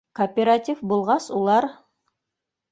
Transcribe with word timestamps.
Кооператив 0.19 0.81
булғас, 0.93 1.29
улар 1.43 1.71